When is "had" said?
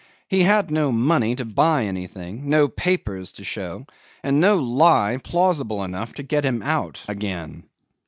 0.41-0.71